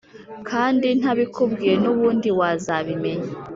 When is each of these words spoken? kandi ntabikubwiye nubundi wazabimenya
kandi 0.49 0.87
ntabikubwiye 0.99 1.75
nubundi 1.83 2.29
wazabimenya 2.39 3.29